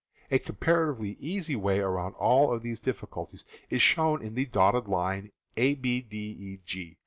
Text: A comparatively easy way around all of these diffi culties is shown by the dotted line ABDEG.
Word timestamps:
A 0.31 0.39
comparatively 0.39 1.15
easy 1.19 1.55
way 1.55 1.79
around 1.79 2.15
all 2.15 2.51
of 2.51 2.63
these 2.63 2.79
diffi 2.79 3.07
culties 3.07 3.43
is 3.69 3.83
shown 3.83 4.23
by 4.23 4.29
the 4.29 4.45
dotted 4.47 4.87
line 4.87 5.31
ABDEG. 5.57 6.97